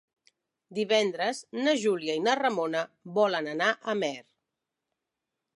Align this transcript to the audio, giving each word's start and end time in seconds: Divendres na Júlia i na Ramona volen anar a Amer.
Divendres 0.77 1.41
na 1.67 1.75
Júlia 1.83 2.17
i 2.21 2.25
na 2.29 2.35
Ramona 2.41 2.83
volen 3.21 3.53
anar 3.55 3.71
a 3.75 3.79
Amer. 3.97 4.15